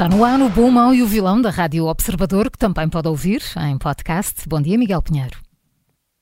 Está 0.00 0.08
no 0.08 0.24
ar 0.24 0.40
o 0.40 0.48
Bom, 0.48 0.70
Mau 0.70 0.94
e 0.94 1.02
o 1.02 1.06
Vilão 1.06 1.42
da 1.42 1.50
Rádio 1.50 1.84
Observador, 1.84 2.50
que 2.50 2.56
também 2.56 2.88
pode 2.88 3.06
ouvir 3.06 3.42
em 3.68 3.76
podcast. 3.76 4.48
Bom 4.48 4.58
dia, 4.62 4.78
Miguel 4.78 5.02
Pinheiro. 5.02 5.38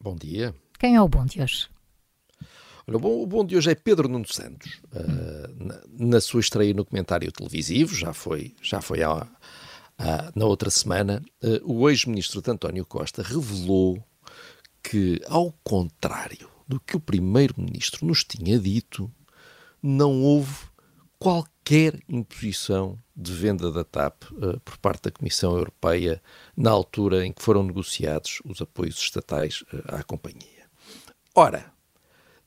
Bom 0.02 0.16
dia. 0.16 0.52
Quem 0.80 0.96
é 0.96 1.00
o 1.00 1.06
bom 1.06 1.24
de 1.24 1.40
hoje? 1.40 1.68
Olha, 2.88 2.96
o, 2.96 2.98
bom, 2.98 3.22
o 3.22 3.24
bom 3.24 3.44
de 3.46 3.56
hoje 3.56 3.70
é 3.70 3.76
Pedro 3.76 4.08
Nuno 4.08 4.26
Santos. 4.26 4.80
Uh, 4.92 5.64
na, 5.64 5.80
na, 5.96 6.20
sua 6.20 6.40
estreia 6.40 6.74
no 6.74 6.84
comentário 6.84 7.30
televisivo, 7.30 7.94
já 7.94 8.12
foi, 8.12 8.52
já 8.60 8.80
foi 8.80 8.98
na 10.34 10.44
outra 10.44 10.70
semana, 10.70 11.22
uh, 11.44 11.72
o 11.72 11.88
ex-ministro 11.88 12.42
António 12.50 12.84
Costa 12.84 13.22
revelou 13.22 14.02
que, 14.82 15.22
ao 15.28 15.52
contrário 15.62 16.50
do 16.66 16.80
que 16.80 16.96
o 16.96 17.00
primeiro-ministro 17.00 18.04
nos 18.04 18.24
tinha 18.24 18.58
dito, 18.58 19.08
não 19.80 20.20
houve 20.20 20.66
qualquer 21.16 22.00
imposição 22.08 22.98
de 23.20 23.32
venda 23.32 23.72
da 23.72 23.82
TAP 23.82 24.22
uh, 24.30 24.60
por 24.60 24.78
parte 24.78 25.02
da 25.04 25.10
Comissão 25.10 25.56
Europeia 25.56 26.22
na 26.56 26.70
altura 26.70 27.26
em 27.26 27.32
que 27.32 27.42
foram 27.42 27.64
negociados 27.64 28.40
os 28.44 28.62
apoios 28.62 28.96
estatais 28.96 29.62
uh, 29.72 29.96
à 29.96 30.04
companhia. 30.04 30.68
Ora, 31.34 31.72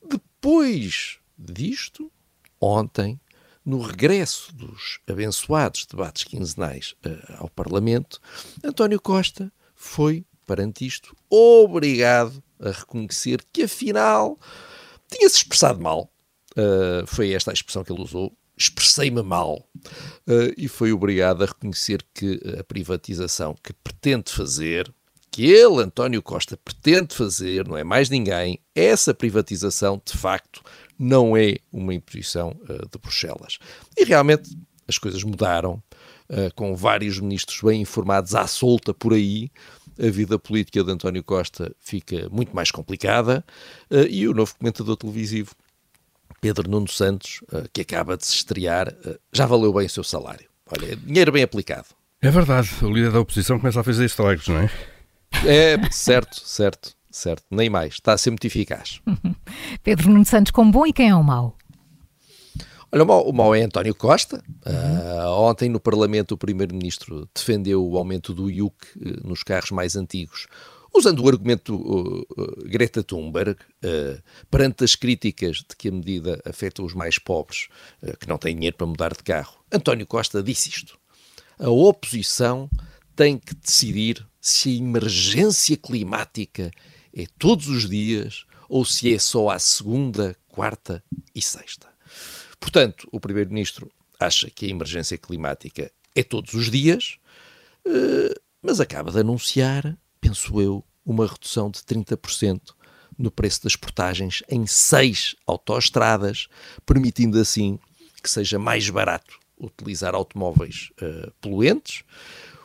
depois 0.08 1.18
disto, 1.38 2.10
ontem, 2.58 3.20
no 3.62 3.82
regresso 3.82 4.54
dos 4.54 4.98
abençoados 5.06 5.84
debates 5.84 6.24
quinzenais 6.24 6.94
uh, 7.04 7.34
ao 7.42 7.50
Parlamento, 7.50 8.18
António 8.64 9.00
Costa 9.00 9.52
foi, 9.74 10.24
perante 10.46 10.86
isto, 10.86 11.14
obrigado 11.28 12.42
a 12.58 12.70
reconhecer 12.70 13.44
que, 13.52 13.64
afinal, 13.64 14.38
tinha-se 15.10 15.36
expressado 15.36 15.80
mal. 15.82 16.10
Uh, 16.52 17.06
foi 17.06 17.32
esta 17.32 17.50
a 17.50 17.54
expressão 17.54 17.84
que 17.84 17.92
ele 17.92 18.02
usou, 18.02 18.34
expressei-me 18.62 19.22
mal 19.22 19.66
uh, 20.28 20.52
e 20.56 20.68
foi 20.68 20.92
obrigado 20.92 21.42
a 21.42 21.46
reconhecer 21.46 22.04
que 22.14 22.40
a 22.58 22.64
privatização 22.64 23.56
que 23.62 23.72
pretende 23.72 24.30
fazer, 24.32 24.92
que 25.30 25.50
ele, 25.50 25.82
António 25.82 26.22
Costa, 26.22 26.56
pretende 26.56 27.14
fazer, 27.14 27.66
não 27.66 27.76
é 27.76 27.84
mais 27.84 28.08
ninguém, 28.08 28.60
essa 28.74 29.12
privatização 29.12 30.00
de 30.04 30.16
facto 30.16 30.62
não 30.98 31.36
é 31.36 31.56
uma 31.72 31.94
imposição 31.94 32.56
uh, 32.62 32.88
de 32.88 32.98
Bruxelas. 33.00 33.58
E 33.96 34.04
realmente 34.04 34.56
as 34.86 34.98
coisas 34.98 35.22
mudaram, 35.24 35.82
uh, 36.28 36.54
com 36.54 36.76
vários 36.76 37.18
ministros 37.18 37.60
bem 37.62 37.80
informados 37.80 38.34
à 38.34 38.46
solta 38.46 38.94
por 38.94 39.12
aí. 39.12 39.50
A 39.98 40.10
vida 40.10 40.38
política 40.38 40.82
de 40.82 40.90
António 40.90 41.22
Costa 41.22 41.74
fica 41.78 42.28
muito 42.30 42.56
mais 42.56 42.70
complicada 42.70 43.44
e 44.08 44.26
o 44.26 44.32
novo 44.32 44.56
comentador 44.56 44.96
televisivo 44.96 45.54
Pedro 46.42 46.68
Nuno 46.68 46.88
Santos, 46.88 47.40
uh, 47.52 47.68
que 47.72 47.82
acaba 47.82 48.16
de 48.16 48.26
se 48.26 48.34
estrear, 48.34 48.88
uh, 49.06 49.16
já 49.32 49.46
valeu 49.46 49.72
bem 49.72 49.86
o 49.86 49.88
seu 49.88 50.02
salário. 50.02 50.44
Olha, 50.66 50.92
é 50.92 50.96
dinheiro 50.96 51.30
bem 51.30 51.44
aplicado. 51.44 51.86
É 52.20 52.30
verdade, 52.30 52.68
o 52.82 52.90
líder 52.90 53.12
da 53.12 53.20
oposição 53.20 53.60
começa 53.60 53.80
a 53.80 53.84
fazer 53.84 54.04
estragos, 54.04 54.48
não 54.48 54.58
é? 54.58 54.70
É, 55.46 55.90
certo, 55.90 56.40
certo, 56.44 56.96
certo. 57.10 57.44
Nem 57.48 57.70
mais. 57.70 57.94
Está 57.94 58.12
a 58.12 58.18
ser 58.18 58.30
muito 58.30 58.44
eficaz. 58.44 59.00
Pedro 59.84 60.10
Nuno 60.10 60.24
Santos 60.24 60.50
com 60.50 60.68
bom 60.68 60.84
e 60.84 60.92
quem 60.92 61.10
é 61.10 61.14
o 61.14 61.22
mau? 61.22 61.56
Olha, 62.90 63.04
o 63.04 63.06
mau, 63.06 63.28
o 63.28 63.32
mau 63.32 63.54
é 63.54 63.62
António 63.62 63.94
Costa. 63.94 64.42
Uhum. 64.66 64.72
Uh, 64.72 65.48
ontem 65.48 65.68
no 65.68 65.78
Parlamento 65.78 66.32
o 66.32 66.38
Primeiro-Ministro 66.38 67.28
defendeu 67.32 67.86
o 67.88 67.96
aumento 67.96 68.34
do 68.34 68.50
IUC 68.50 68.76
nos 69.24 69.44
carros 69.44 69.70
mais 69.70 69.94
antigos 69.94 70.48
Usando 70.94 71.24
o 71.24 71.28
argumento 71.28 71.74
uh, 71.74 72.20
uh, 72.20 72.68
Greta 72.68 73.02
Thunberg, 73.02 73.52
uh, 73.52 74.22
perante 74.50 74.84
as 74.84 74.94
críticas 74.94 75.58
de 75.58 75.74
que 75.76 75.88
a 75.88 75.92
medida 75.92 76.40
afeta 76.44 76.82
os 76.82 76.92
mais 76.92 77.18
pobres, 77.18 77.68
uh, 78.02 78.16
que 78.18 78.28
não 78.28 78.36
têm 78.36 78.54
dinheiro 78.54 78.76
para 78.76 78.86
mudar 78.86 79.12
de 79.14 79.22
carro, 79.22 79.64
António 79.72 80.06
Costa 80.06 80.42
disse 80.42 80.68
isto. 80.68 80.98
A 81.58 81.70
oposição 81.70 82.68
tem 83.16 83.38
que 83.38 83.54
decidir 83.54 84.26
se 84.40 84.68
a 84.68 84.72
emergência 84.72 85.76
climática 85.76 86.70
é 87.14 87.24
todos 87.38 87.68
os 87.68 87.88
dias 87.88 88.44
ou 88.68 88.84
se 88.84 89.14
é 89.14 89.18
só 89.18 89.50
à 89.50 89.58
segunda, 89.58 90.36
quarta 90.48 91.02
e 91.34 91.40
sexta. 91.40 91.88
Portanto, 92.60 93.08
o 93.10 93.18
Primeiro-Ministro 93.18 93.90
acha 94.20 94.50
que 94.50 94.66
a 94.66 94.68
emergência 94.68 95.16
climática 95.16 95.90
é 96.14 96.22
todos 96.22 96.54
os 96.54 96.70
dias, 96.70 97.18
uh, 97.86 98.40
mas 98.62 98.80
acaba 98.80 99.10
de 99.10 99.20
anunciar 99.20 99.98
penso 100.22 100.60
eu, 100.60 100.84
uma 101.04 101.26
redução 101.26 101.68
de 101.68 101.80
30% 101.80 102.60
no 103.18 103.30
preço 103.30 103.64
das 103.64 103.76
portagens 103.76 104.42
em 104.48 104.66
seis 104.66 105.34
autoestradas, 105.46 106.48
permitindo 106.86 107.38
assim 107.38 107.78
que 108.22 108.30
seja 108.30 108.58
mais 108.58 108.88
barato 108.88 109.38
utilizar 109.58 110.14
automóveis 110.14 110.90
uh, 111.02 111.30
poluentes. 111.40 112.04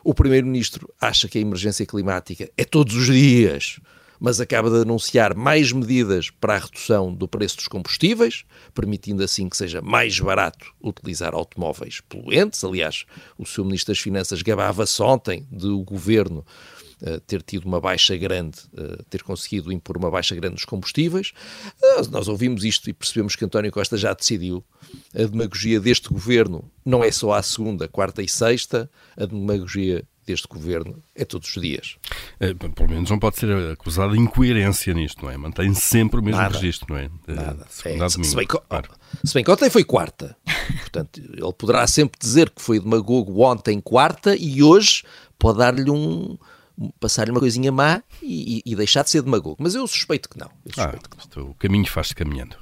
O 0.03 0.13
Primeiro-Ministro 0.13 0.93
acha 1.01 1.27
que 1.27 1.37
a 1.37 1.41
emergência 1.41 1.85
climática 1.85 2.49
é 2.55 2.63
todos 2.63 2.95
os 2.95 3.07
dias, 3.07 3.79
mas 4.19 4.39
acaba 4.39 4.69
de 4.69 4.81
anunciar 4.81 5.35
mais 5.35 5.71
medidas 5.71 6.29
para 6.29 6.55
a 6.55 6.59
redução 6.59 7.13
do 7.13 7.27
preço 7.27 7.57
dos 7.57 7.67
combustíveis, 7.67 8.45
permitindo 8.73 9.23
assim 9.23 9.49
que 9.49 9.57
seja 9.57 9.81
mais 9.81 10.19
barato 10.19 10.73
utilizar 10.81 11.33
automóveis 11.33 12.01
poluentes. 12.01 12.63
Aliás, 12.63 13.05
o 13.37 13.45
Sr. 13.45 13.65
Ministro 13.65 13.93
das 13.93 13.99
Finanças 13.99 14.41
gabava-se 14.41 15.01
ontem 15.01 15.47
do 15.51 15.83
governo 15.83 16.45
uh, 17.01 17.19
ter 17.21 17.41
tido 17.41 17.65
uma 17.65 17.79
baixa 17.79 18.15
grande, 18.17 18.59
uh, 18.73 19.03
ter 19.09 19.23
conseguido 19.23 19.71
impor 19.71 19.97
uma 19.97 20.09
baixa 20.09 20.35
grande 20.35 20.55
nos 20.55 20.65
combustíveis. 20.65 21.33
Uh, 21.81 22.09
nós 22.09 22.27
ouvimos 22.27 22.63
isto 22.63 22.89
e 22.89 22.93
percebemos 22.93 23.35
que 23.35 23.45
António 23.45 23.71
Costa 23.71 23.97
já 23.97 24.13
decidiu. 24.13 24.63
A 25.13 25.23
demagogia 25.23 25.79
deste 25.79 26.09
governo 26.09 26.69
não 26.85 27.03
é 27.03 27.11
só 27.11 27.33
à 27.33 27.41
segunda, 27.41 27.87
quarta 27.87 28.21
e 28.21 28.29
sexta, 28.29 28.89
a 29.15 29.25
demagogia 29.25 30.05
deste 30.27 30.47
governo 30.47 31.01
é 31.15 31.23
todos 31.23 31.55
os 31.55 31.61
dias. 31.61 31.95
É, 32.39 32.53
pelo 32.53 32.89
menos 32.89 33.09
não 33.09 33.17
pode 33.17 33.37
ser 33.37 33.71
acusado 33.71 34.13
de 34.13 34.19
incoerência 34.19 34.93
nisto, 34.93 35.23
não 35.23 35.31
é? 35.31 35.37
Mantém 35.37 35.73
sempre 35.73 36.19
o 36.19 36.23
mesmo 36.23 36.41
Nada. 36.41 36.53
registro, 36.53 36.93
não 36.93 36.99
é? 36.99 37.09
Nada. 37.25 37.65
É, 37.85 38.09
se, 38.09 38.35
bem 38.35 38.45
que, 38.45 38.59
claro. 38.59 38.89
se 39.23 39.33
bem 39.33 39.43
que 39.43 39.49
ontem 39.49 39.69
foi 39.69 39.85
quarta. 39.85 40.35
Portanto, 40.81 41.21
ele 41.21 41.53
poderá 41.53 41.87
sempre 41.87 42.19
dizer 42.19 42.49
que 42.49 42.61
foi 42.61 42.79
demagogo 42.79 43.41
ontem 43.41 43.79
quarta 43.79 44.35
e 44.35 44.61
hoje 44.61 45.03
pode 45.39 45.59
dar-lhe 45.59 45.89
um, 45.89 46.37
passar-lhe 46.99 47.31
uma 47.31 47.39
coisinha 47.39 47.71
má 47.71 48.03
e, 48.21 48.61
e, 48.65 48.75
deixar 48.75 49.03
de 49.03 49.09
ser 49.09 49.21
demagogo. 49.21 49.55
Mas 49.59 49.75
eu 49.75 49.87
suspeito 49.87 50.27
que 50.27 50.37
não. 50.37 50.49
Suspeito 50.65 51.09
ah, 51.09 51.17
que 51.31 51.39
não. 51.39 51.51
O 51.51 51.53
caminho 51.53 51.87
faz-se 51.87 52.13
caminhando. 52.13 52.57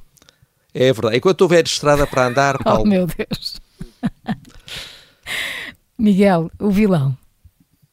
É 0.72 0.94
verdade. 0.94 1.18
Enquanto 1.18 1.42
houver 1.42 1.66
estrada 1.66 2.06
para 2.06 2.28
andar, 2.28 2.58
Paulo... 2.64 2.84
Oh, 2.84 2.86
meu 2.86 3.08
Deus. 3.08 3.60
Miguel, 5.98 6.52
o 6.60 6.70
vilão. 6.70 7.18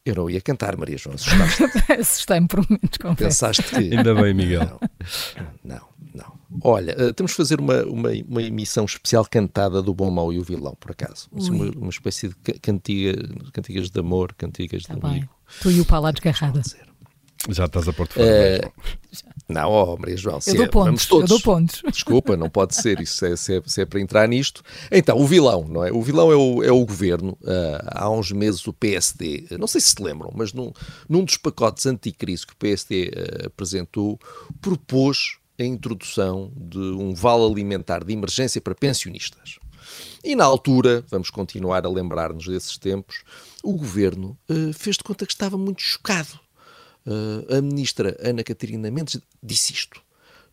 Eu 0.05 0.15
não 0.15 0.29
ia 0.29 0.41
cantar, 0.41 0.75
Maria 0.75 0.97
João. 0.97 1.15
Assustei-me 1.97 2.47
por 2.47 2.59
momentos, 2.69 2.97
confesso. 2.97 3.23
Pensaste 3.23 3.63
que... 3.63 3.75
Ainda 3.75 4.13
bem, 4.13 4.33
Miguel. 4.33 4.79
Não, 5.63 5.81
não. 6.13 6.33
não. 6.49 6.59
Olha, 6.61 6.93
uh, 6.93 7.13
temos 7.13 7.31
de 7.31 7.37
fazer 7.37 7.61
uma, 7.61 7.83
uma, 7.83 8.09
uma, 8.27 8.41
emissão 8.41 8.83
especial 8.83 9.25
cantada 9.25 9.81
do 9.81 9.93
Bom, 9.93 10.11
Mau 10.11 10.33
e 10.33 10.39
o 10.39 10.43
Vilão, 10.43 10.75
por 10.77 10.91
acaso. 10.91 11.29
Assim, 11.37 11.51
uma, 11.51 11.71
uma, 11.71 11.89
espécie 11.89 12.27
de 12.27 12.35
cantiga, 12.59 13.13
cantigas 13.53 13.89
de 13.89 13.97
amor, 13.97 14.33
cantigas 14.33 14.83
tá 14.83 14.93
de 14.93 14.99
bem. 14.99 15.09
amigo. 15.11 15.29
Tu 15.61 15.71
e 15.71 15.79
o 15.79 15.85
Paulo 15.85 16.07
à 16.07 16.11
desgarrada. 16.11 16.61
Já 17.49 17.65
estás 17.65 17.87
a 17.87 17.93
Porto 17.93 18.13
fora. 18.13 18.25
Uh, 18.25 18.71
não, 19.47 19.71
oh, 19.71 19.97
Maria 19.97 20.15
João. 20.15 20.39
Eu 20.47 20.55
dou, 20.55 20.65
é, 20.65 20.67
pontos, 20.67 21.05
todos. 21.05 21.29
eu 21.29 21.37
dou 21.37 21.43
pontos. 21.43 21.81
Desculpa, 21.91 22.37
não 22.37 22.49
pode 22.49 22.75
ser. 22.75 22.99
Isso 22.99 23.25
é, 23.25 23.35
se, 23.35 23.57
é, 23.57 23.61
se 23.65 23.81
é 23.81 23.85
para 23.85 23.99
entrar 23.99 24.27
nisto. 24.27 24.63
Então, 24.91 25.17
o 25.17 25.27
vilão, 25.27 25.67
não 25.67 25.83
é? 25.83 25.91
O 25.91 26.01
vilão 26.01 26.31
é 26.31 26.35
o, 26.35 26.63
é 26.63 26.71
o 26.71 26.85
governo. 26.85 27.37
Uh, 27.41 27.83
há 27.87 28.09
uns 28.09 28.31
meses 28.31 28.65
o 28.67 28.73
PSD, 28.73 29.47
não 29.59 29.67
sei 29.67 29.81
se 29.81 29.93
se 29.93 30.01
lembram, 30.01 30.31
mas 30.33 30.53
num, 30.53 30.71
num 31.07 31.23
dos 31.23 31.37
pacotes 31.37 31.85
anticrise 31.85 32.47
que 32.47 32.53
o 32.53 32.57
PSD 32.57 33.11
uh, 33.15 33.47
apresentou, 33.47 34.19
propôs 34.61 35.37
a 35.59 35.63
introdução 35.63 36.51
de 36.55 36.79
um 36.79 37.13
vale 37.13 37.45
alimentar 37.45 38.03
de 38.03 38.13
emergência 38.13 38.59
para 38.59 38.73
pensionistas. 38.73 39.59
E 40.23 40.35
na 40.35 40.45
altura, 40.45 41.03
vamos 41.09 41.29
continuar 41.29 41.85
a 41.85 41.89
lembrar-nos 41.89 42.47
desses 42.47 42.77
tempos, 42.77 43.23
o 43.61 43.73
governo 43.73 44.37
uh, 44.49 44.73
fez 44.73 44.95
de 44.95 45.03
conta 45.03 45.25
que 45.25 45.33
estava 45.33 45.57
muito 45.57 45.81
chocado. 45.81 46.39
Uh, 47.05 47.57
a 47.57 47.61
ministra 47.61 48.17
Ana 48.19 48.43
Catarina 48.43 48.89
Mendes 48.91 49.19
disse 49.41 49.73
isto. 49.73 50.01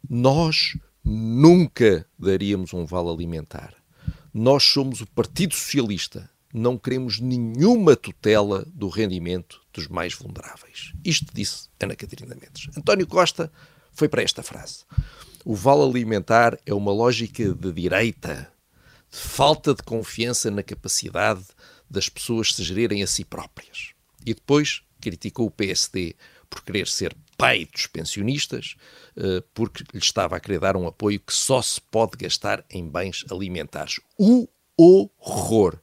Nós 0.08 0.76
nunca 1.04 2.06
daríamos 2.18 2.72
um 2.72 2.84
vale 2.84 3.08
alimentar. 3.08 3.74
Nós 4.32 4.62
somos 4.64 5.00
o 5.00 5.06
Partido 5.06 5.54
Socialista. 5.54 6.30
Não 6.52 6.76
queremos 6.76 7.20
nenhuma 7.20 7.94
tutela 7.94 8.64
do 8.74 8.88
rendimento 8.88 9.60
dos 9.72 9.86
mais 9.88 10.14
vulneráveis. 10.14 10.92
Isto 11.04 11.32
disse 11.32 11.68
Ana 11.78 11.94
Catarina 11.94 12.34
Mendes. 12.34 12.68
António 12.76 13.06
Costa 13.06 13.52
foi 13.92 14.08
para 14.08 14.22
esta 14.22 14.42
frase. 14.42 14.84
O 15.44 15.54
vale 15.54 15.82
alimentar 15.82 16.58
é 16.66 16.74
uma 16.74 16.92
lógica 16.92 17.54
de 17.54 17.72
direita, 17.72 18.52
de 19.10 19.18
falta 19.18 19.74
de 19.74 19.82
confiança 19.82 20.50
na 20.50 20.62
capacidade 20.62 21.44
das 21.88 22.08
pessoas 22.08 22.54
se 22.54 22.62
gerirem 22.62 23.02
a 23.02 23.06
si 23.06 23.24
próprias. 23.24 23.90
E 24.24 24.34
depois 24.34 24.82
criticou 25.00 25.46
o 25.46 25.50
PSD 25.50 26.14
por 26.50 26.64
querer 26.64 26.88
ser 26.88 27.16
pai 27.38 27.64
dos 27.64 27.86
pensionistas, 27.86 28.74
eh, 29.16 29.42
porque 29.54 29.84
lhe 29.94 30.00
estava 30.00 30.36
a 30.36 30.40
querer 30.40 30.58
dar 30.58 30.76
um 30.76 30.86
apoio 30.86 31.20
que 31.20 31.32
só 31.32 31.62
se 31.62 31.80
pode 31.80 32.18
gastar 32.18 32.64
em 32.68 32.86
bens 32.86 33.24
alimentares. 33.30 34.00
O 34.18 34.46
horror! 34.76 35.80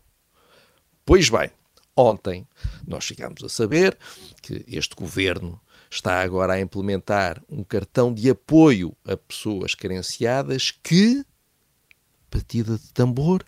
Pois 1.04 1.30
bem, 1.30 1.50
ontem 1.96 2.48
nós 2.86 3.06
chegámos 3.06 3.44
a 3.44 3.50
saber 3.50 3.98
que 4.44 4.64
este 4.68 4.94
governo 4.94 5.60
está 5.90 6.22
agora 6.22 6.54
a 6.54 6.60
implementar 6.60 7.42
um 7.50 7.64
cartão 7.64 8.14
de 8.14 8.30
apoio 8.30 8.96
a 9.06 9.16
pessoas 9.16 9.74
carenciadas 9.74 10.69
que, 10.69 11.25
batida 12.31 12.78
de 12.78 12.94
tambor, 12.94 13.44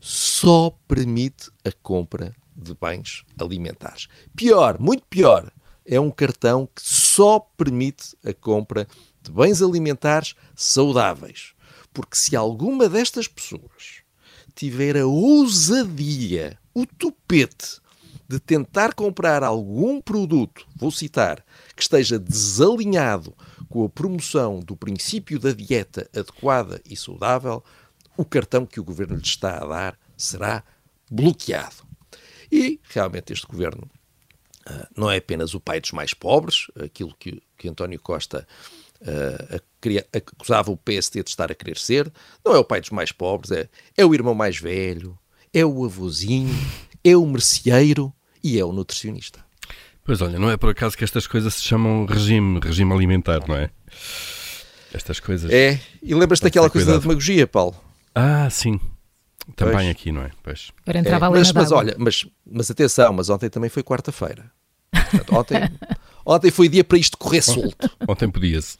só 0.00 0.70
permite 0.88 1.50
a 1.64 1.70
compra 1.82 2.34
de 2.56 2.74
bens 2.74 3.24
alimentares. 3.38 4.08
Pior, 4.34 4.78
muito 4.80 5.04
pior, 5.06 5.52
é 5.88 5.98
um 5.98 6.10
cartão 6.10 6.68
que 6.74 6.82
só 6.82 7.40
permite 7.40 8.14
a 8.22 8.34
compra 8.34 8.86
de 9.22 9.32
bens 9.32 9.62
alimentares 9.62 10.34
saudáveis. 10.54 11.54
Porque 11.94 12.14
se 12.14 12.36
alguma 12.36 12.88
destas 12.88 13.26
pessoas 13.26 14.02
tiver 14.54 14.98
a 14.98 15.06
ousadia, 15.06 16.58
o 16.74 16.84
tupete 16.84 17.80
de 18.28 18.38
tentar 18.38 18.92
comprar 18.92 19.42
algum 19.42 19.98
produto, 19.98 20.66
vou 20.76 20.90
citar, 20.90 21.42
que 21.74 21.80
esteja 21.80 22.18
desalinhado 22.18 23.34
com 23.70 23.84
a 23.84 23.88
promoção 23.88 24.60
do 24.60 24.76
princípio 24.76 25.38
da 25.38 25.52
dieta 25.52 26.08
adequada 26.14 26.82
e 26.84 26.94
saudável, 26.94 27.64
o 28.14 28.24
cartão 28.26 28.66
que 28.66 28.78
o 28.78 28.84
governo 28.84 29.16
lhe 29.16 29.22
está 29.22 29.56
a 29.56 29.66
dar 29.66 29.98
será 30.16 30.62
bloqueado. 31.10 31.88
E 32.52 32.78
realmente 32.90 33.32
este 33.32 33.46
governo 33.46 33.88
não 34.96 35.10
é 35.10 35.16
apenas 35.16 35.54
o 35.54 35.60
pai 35.60 35.80
dos 35.80 35.92
mais 35.92 36.14
pobres, 36.14 36.66
aquilo 36.82 37.14
que, 37.18 37.42
que 37.56 37.68
António 37.68 38.00
Costa 38.00 38.46
uh, 39.02 39.60
acusava 40.12 40.70
o 40.70 40.76
PSD 40.76 41.22
de 41.22 41.30
estar 41.30 41.50
a 41.50 41.54
querer 41.54 41.76
ser, 41.76 42.12
não 42.44 42.54
é 42.54 42.58
o 42.58 42.64
pai 42.64 42.80
dos 42.80 42.90
mais 42.90 43.12
pobres, 43.12 43.50
é, 43.50 43.68
é 43.96 44.04
o 44.04 44.14
irmão 44.14 44.34
mais 44.34 44.58
velho, 44.58 45.18
é 45.52 45.64
o 45.64 45.84
avôzinho, 45.84 46.54
é 47.04 47.16
o 47.16 47.26
merceeiro 47.26 48.12
e 48.42 48.58
é 48.58 48.64
o 48.64 48.72
nutricionista. 48.72 49.44
Pois 50.04 50.22
olha, 50.22 50.38
não 50.38 50.50
é 50.50 50.56
por 50.56 50.70
acaso 50.70 50.96
que 50.96 51.04
estas 51.04 51.26
coisas 51.26 51.54
se 51.54 51.64
chamam 51.64 52.06
regime, 52.06 52.58
regime 52.62 52.92
alimentar, 52.92 53.46
não 53.46 53.54
é? 53.54 53.70
Estas 54.92 55.20
coisas. 55.20 55.50
É, 55.52 55.78
e 56.02 56.14
lembras-te 56.14 56.44
daquela 56.44 56.70
coisa 56.70 56.92
da 56.92 56.98
demagogia, 56.98 57.46
Paulo? 57.46 57.76
Ah, 58.14 58.48
sim. 58.48 58.80
Também 59.54 59.74
pois. 59.74 59.88
aqui, 59.90 60.12
não 60.12 60.22
é? 60.22 60.30
Pois. 60.42 60.72
Agora 60.82 60.98
entrava 60.98 61.26
é, 61.26 61.30
mas, 61.30 61.52
mas 61.52 61.72
olha, 61.72 61.94
mas, 61.98 62.26
mas 62.50 62.70
atenção, 62.70 63.12
mas 63.12 63.28
ontem 63.28 63.48
também 63.50 63.68
foi 63.68 63.82
quarta-feira. 63.82 64.50
Ontem, 65.32 65.70
ontem 66.24 66.50
foi 66.50 66.68
dia 66.68 66.84
para 66.84 66.98
isto 66.98 67.16
correr 67.16 67.42
solto. 67.42 67.90
Ontem 68.08 68.30
podia-se. 68.30 68.76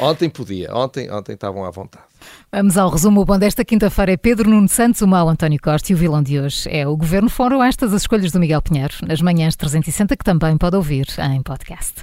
Ontem 0.00 0.28
podia, 0.28 0.74
ontem, 0.74 1.10
ontem 1.10 1.34
estavam 1.34 1.64
à 1.64 1.70
vontade. 1.70 2.04
Vamos 2.50 2.76
ao 2.76 2.90
resumo. 2.90 3.20
O 3.20 3.24
bom 3.24 3.38
desta 3.38 3.64
quinta-feira 3.64 4.12
é 4.12 4.16
Pedro 4.16 4.50
Nuno 4.50 4.68
Santos, 4.68 5.00
o 5.02 5.06
mau 5.06 5.28
António 5.28 5.60
Costa 5.62 5.92
e 5.92 5.94
o 5.94 5.98
vilão 5.98 6.22
de 6.22 6.40
hoje 6.40 6.68
é 6.68 6.86
o 6.86 6.96
Governo. 6.96 7.28
Foram 7.28 7.62
estas 7.62 7.92
as 7.92 8.02
escolhas 8.02 8.32
do 8.32 8.40
Miguel 8.40 8.62
Pinheiro, 8.62 8.94
nas 9.06 9.20
manhãs 9.20 9.54
360, 9.56 10.16
que 10.16 10.24
também 10.24 10.56
pode 10.56 10.76
ouvir 10.76 11.06
em 11.18 11.42
podcast. 11.42 12.02